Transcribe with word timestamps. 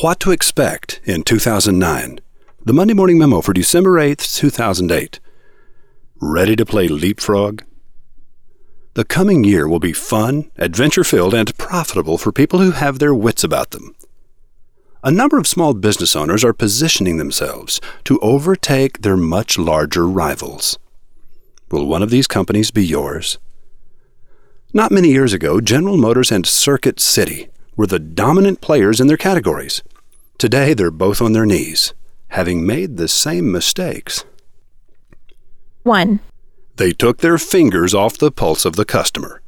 What 0.00 0.18
to 0.20 0.32
expect 0.32 1.00
in 1.04 1.22
2009. 1.22 2.18
The 2.64 2.72
Monday 2.72 2.94
Morning 2.94 3.16
Memo 3.16 3.40
for 3.40 3.52
December 3.52 4.00
8, 4.00 4.18
2008. 4.18 5.20
Ready 6.20 6.56
to 6.56 6.66
play 6.66 6.88
leapfrog? 6.88 7.62
The 8.94 9.04
coming 9.04 9.44
year 9.44 9.68
will 9.68 9.78
be 9.78 9.92
fun, 9.92 10.50
adventure 10.56 11.04
filled, 11.04 11.32
and 11.32 11.56
profitable 11.58 12.18
for 12.18 12.32
people 12.32 12.58
who 12.58 12.72
have 12.72 12.98
their 12.98 13.14
wits 13.14 13.44
about 13.44 13.70
them. 13.70 13.94
A 15.04 15.12
number 15.12 15.38
of 15.38 15.46
small 15.46 15.74
business 15.74 16.16
owners 16.16 16.42
are 16.42 16.52
positioning 16.52 17.18
themselves 17.18 17.80
to 18.02 18.18
overtake 18.18 19.02
their 19.02 19.16
much 19.16 19.58
larger 19.58 20.08
rivals. 20.08 20.76
Will 21.70 21.86
one 21.86 22.02
of 22.02 22.10
these 22.10 22.26
companies 22.26 22.72
be 22.72 22.84
yours? 22.84 23.38
Not 24.72 24.90
many 24.90 25.10
years 25.10 25.32
ago, 25.32 25.60
General 25.60 25.96
Motors 25.96 26.32
and 26.32 26.44
Circuit 26.44 26.98
City 26.98 27.48
were 27.76 27.86
the 27.86 27.98
dominant 27.98 28.60
players 28.60 29.00
in 29.00 29.06
their 29.06 29.16
categories. 29.16 29.82
Today, 30.38 30.74
they're 30.74 30.90
both 30.90 31.20
on 31.20 31.32
their 31.32 31.46
knees, 31.46 31.94
having 32.28 32.66
made 32.66 32.96
the 32.96 33.08
same 33.08 33.50
mistakes. 33.50 34.24
1. 35.82 36.20
They 36.76 36.92
took 36.92 37.18
their 37.18 37.38
fingers 37.38 37.94
off 37.94 38.18
the 38.18 38.32
pulse 38.32 38.64
of 38.64 38.76
the 38.76 38.84
customer. 38.84 39.40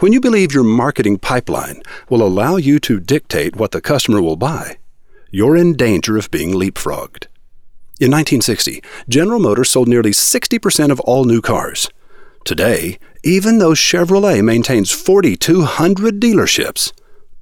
When 0.00 0.12
you 0.12 0.20
believe 0.20 0.52
your 0.52 0.64
marketing 0.64 1.18
pipeline 1.18 1.82
will 2.08 2.22
allow 2.22 2.56
you 2.56 2.80
to 2.80 2.98
dictate 2.98 3.56
what 3.56 3.70
the 3.70 3.80
customer 3.80 4.20
will 4.20 4.36
buy, 4.36 4.78
you're 5.30 5.56
in 5.56 5.76
danger 5.76 6.18
of 6.18 6.30
being 6.30 6.50
leapfrogged. 6.50 7.26
In 8.00 8.10
1960, 8.10 8.82
General 9.08 9.38
Motors 9.38 9.70
sold 9.70 9.86
nearly 9.86 10.10
60% 10.10 10.90
of 10.90 10.98
all 11.00 11.24
new 11.24 11.40
cars. 11.40 11.88
Today, 12.44 12.98
even 13.22 13.58
though 13.58 13.74
Chevrolet 13.74 14.42
maintains 14.42 14.90
4,200 14.90 16.20
dealerships, 16.20 16.92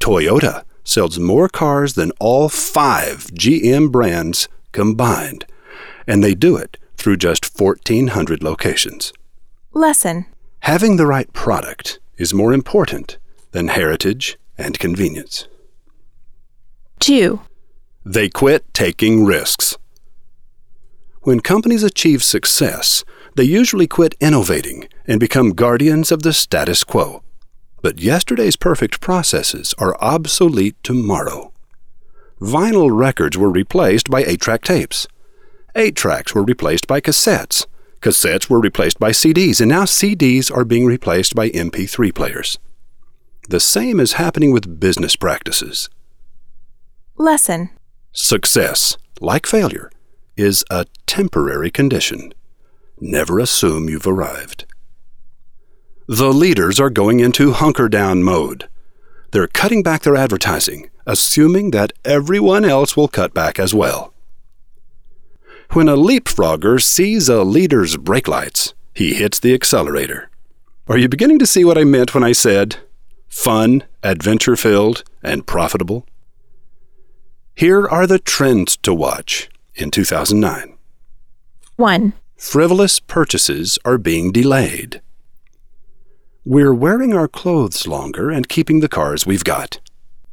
Toyota 0.00 0.64
sells 0.84 1.18
more 1.18 1.48
cars 1.48 1.94
than 1.94 2.12
all 2.20 2.48
five 2.48 3.26
GM 3.32 3.90
brands 3.90 4.48
combined, 4.72 5.46
and 6.06 6.22
they 6.22 6.34
do 6.34 6.56
it 6.56 6.76
through 6.96 7.16
just 7.16 7.58
1,400 7.58 8.42
locations. 8.42 9.12
Lesson. 9.72 10.26
Having 10.60 10.96
the 10.96 11.06
right 11.06 11.32
product 11.32 11.98
is 12.16 12.32
more 12.32 12.52
important 12.52 13.18
than 13.52 13.68
heritage 13.68 14.38
and 14.56 14.78
convenience. 14.78 15.48
2. 17.00 17.40
They 18.04 18.28
quit 18.28 18.72
taking 18.72 19.24
risks. 19.24 19.76
When 21.22 21.40
companies 21.40 21.82
achieve 21.82 22.22
success, 22.22 23.04
they 23.36 23.44
usually 23.44 23.86
quit 23.86 24.14
innovating 24.20 24.88
and 25.06 25.18
become 25.18 25.50
guardians 25.50 26.12
of 26.12 26.22
the 26.22 26.32
status 26.32 26.84
quo. 26.84 27.22
But 27.84 28.00
yesterday's 28.00 28.56
perfect 28.56 29.02
processes 29.02 29.74
are 29.76 29.94
obsolete 30.00 30.82
tomorrow. 30.82 31.52
Vinyl 32.40 32.88
records 32.90 33.36
were 33.36 33.50
replaced 33.50 34.08
by 34.08 34.24
8 34.24 34.40
track 34.40 34.62
tapes. 34.62 35.06
8 35.76 35.94
tracks 35.94 36.34
were 36.34 36.44
replaced 36.44 36.86
by 36.86 37.02
cassettes. 37.02 37.66
Cassettes 38.00 38.48
were 38.48 38.58
replaced 38.58 38.98
by 38.98 39.10
CDs, 39.10 39.60
and 39.60 39.68
now 39.68 39.84
CDs 39.84 40.50
are 40.50 40.64
being 40.64 40.86
replaced 40.86 41.34
by 41.34 41.50
MP3 41.50 42.14
players. 42.14 42.58
The 43.50 43.60
same 43.60 44.00
is 44.00 44.14
happening 44.14 44.50
with 44.50 44.80
business 44.80 45.14
practices. 45.14 45.90
Lesson. 47.18 47.68
Success, 48.12 48.96
like 49.20 49.44
failure, 49.44 49.90
is 50.38 50.64
a 50.70 50.86
temporary 51.04 51.70
condition. 51.70 52.32
Never 52.98 53.38
assume 53.38 53.90
you've 53.90 54.06
arrived. 54.06 54.64
The 56.06 56.34
leaders 56.34 56.78
are 56.78 56.90
going 56.90 57.20
into 57.20 57.52
hunker 57.52 57.88
down 57.88 58.22
mode. 58.22 58.68
They're 59.30 59.46
cutting 59.46 59.82
back 59.82 60.02
their 60.02 60.16
advertising, 60.16 60.90
assuming 61.06 61.70
that 61.70 61.94
everyone 62.04 62.66
else 62.66 62.94
will 62.94 63.08
cut 63.08 63.32
back 63.32 63.58
as 63.58 63.74
well. 63.74 64.12
When 65.70 65.88
a 65.88 65.96
leapfrogger 65.96 66.80
sees 66.82 67.30
a 67.30 67.42
leader's 67.42 67.96
brake 67.96 68.28
lights, 68.28 68.74
he 68.92 69.14
hits 69.14 69.40
the 69.40 69.54
accelerator. 69.54 70.28
Are 70.88 70.98
you 70.98 71.08
beginning 71.08 71.38
to 71.38 71.46
see 71.46 71.64
what 71.64 71.78
I 71.78 71.84
meant 71.84 72.14
when 72.14 72.22
I 72.22 72.32
said 72.32 72.76
fun, 73.26 73.82
adventure 74.02 74.56
filled, 74.56 75.04
and 75.22 75.46
profitable? 75.46 76.06
Here 77.56 77.88
are 77.88 78.06
the 78.06 78.18
trends 78.18 78.76
to 78.78 78.92
watch 78.92 79.48
in 79.74 79.90
2009. 79.90 80.76
1. 81.76 82.12
Frivolous 82.36 83.00
purchases 83.00 83.78
are 83.86 83.96
being 83.96 84.30
delayed. 84.32 85.00
We're 86.46 86.74
wearing 86.74 87.14
our 87.14 87.26
clothes 87.26 87.86
longer 87.86 88.30
and 88.30 88.50
keeping 88.50 88.80
the 88.80 88.88
cars 88.88 89.24
we've 89.24 89.44
got. 89.44 89.80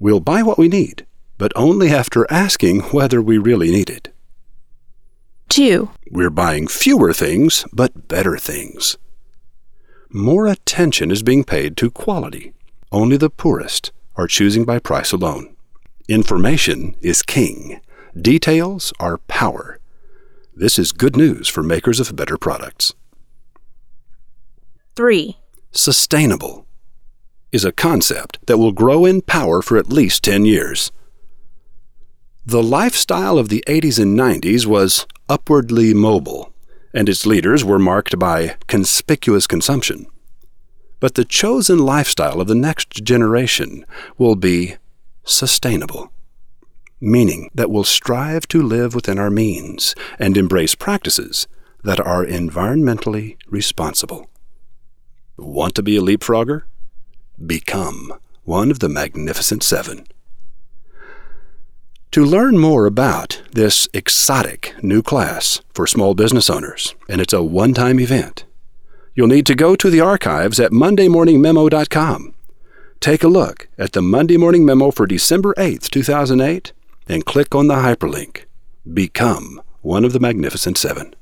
We'll 0.00 0.18
buy 0.18 0.42
what 0.42 0.58
we 0.58 0.66
need, 0.66 1.06
but 1.38 1.52
only 1.54 1.90
after 1.90 2.26
asking 2.28 2.80
whether 2.90 3.22
we 3.22 3.38
really 3.38 3.70
need 3.70 3.88
it. 3.88 4.12
2. 5.50 5.90
We're 6.10 6.28
buying 6.28 6.66
fewer 6.66 7.12
things, 7.12 7.64
but 7.72 8.08
better 8.08 8.36
things. 8.36 8.96
More 10.10 10.48
attention 10.48 11.12
is 11.12 11.22
being 11.22 11.44
paid 11.44 11.76
to 11.76 11.88
quality. 11.88 12.52
Only 12.90 13.16
the 13.16 13.30
poorest 13.30 13.92
are 14.16 14.26
choosing 14.26 14.64
by 14.64 14.80
price 14.80 15.12
alone. 15.12 15.54
Information 16.08 16.96
is 17.00 17.22
king. 17.22 17.80
Details 18.20 18.92
are 18.98 19.18
power. 19.18 19.78
This 20.52 20.80
is 20.80 20.90
good 20.90 21.14
news 21.14 21.46
for 21.46 21.62
makers 21.62 22.00
of 22.00 22.16
better 22.16 22.36
products. 22.36 22.92
3. 24.96 25.36
Sustainable 25.74 26.66
is 27.50 27.64
a 27.64 27.72
concept 27.72 28.38
that 28.46 28.58
will 28.58 28.72
grow 28.72 29.06
in 29.06 29.22
power 29.22 29.62
for 29.62 29.78
at 29.78 29.88
least 29.88 30.22
10 30.22 30.44
years. 30.44 30.92
The 32.44 32.62
lifestyle 32.62 33.38
of 33.38 33.48
the 33.48 33.64
80s 33.66 33.98
and 33.98 34.18
90s 34.18 34.66
was 34.66 35.06
upwardly 35.30 35.94
mobile, 35.94 36.52
and 36.92 37.08
its 37.08 37.24
leaders 37.24 37.64
were 37.64 37.78
marked 37.78 38.18
by 38.18 38.56
conspicuous 38.66 39.46
consumption. 39.46 40.06
But 41.00 41.14
the 41.14 41.24
chosen 41.24 41.78
lifestyle 41.78 42.42
of 42.42 42.48
the 42.48 42.54
next 42.54 43.02
generation 43.02 43.86
will 44.18 44.36
be 44.36 44.76
sustainable, 45.24 46.12
meaning 47.00 47.48
that 47.54 47.70
we'll 47.70 47.84
strive 47.84 48.46
to 48.48 48.62
live 48.62 48.94
within 48.94 49.18
our 49.18 49.30
means 49.30 49.94
and 50.18 50.36
embrace 50.36 50.74
practices 50.74 51.48
that 51.82 51.98
are 51.98 52.26
environmentally 52.26 53.36
responsible. 53.48 54.28
Want 55.42 55.74
to 55.74 55.82
be 55.82 55.96
a 55.96 56.00
leapfrogger? 56.00 56.62
Become 57.44 58.14
one 58.44 58.70
of 58.70 58.78
the 58.78 58.88
Magnificent 58.88 59.64
Seven. 59.64 60.06
To 62.12 62.24
learn 62.24 62.58
more 62.58 62.86
about 62.86 63.42
this 63.50 63.88
exotic 63.92 64.72
new 64.82 65.02
class 65.02 65.60
for 65.74 65.88
small 65.88 66.14
business 66.14 66.48
owners, 66.48 66.94
and 67.08 67.20
it's 67.20 67.32
a 67.32 67.42
one 67.42 67.74
time 67.74 67.98
event, 67.98 68.44
you'll 69.16 69.26
need 69.26 69.44
to 69.46 69.56
go 69.56 69.74
to 69.74 69.90
the 69.90 70.00
archives 70.00 70.60
at 70.60 70.70
MondayMorningMemo.com. 70.70 72.34
Take 73.00 73.24
a 73.24 73.28
look 73.28 73.68
at 73.76 73.92
the 73.92 74.02
Monday 74.02 74.36
Morning 74.36 74.64
Memo 74.64 74.92
for 74.92 75.06
December 75.08 75.54
8, 75.58 75.82
2008, 75.82 76.72
and 77.08 77.26
click 77.26 77.52
on 77.52 77.66
the 77.66 77.74
hyperlink. 77.74 78.44
Become 78.94 79.60
one 79.80 80.04
of 80.04 80.12
the 80.12 80.20
Magnificent 80.20 80.78
Seven. 80.78 81.16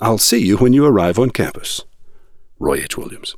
I'll 0.00 0.18
see 0.18 0.38
you 0.38 0.58
when 0.58 0.72
you 0.72 0.86
arrive 0.86 1.18
on 1.18 1.30
campus. 1.30 1.82
Roy 2.62 2.76
H. 2.76 2.96
Williams. 2.96 3.34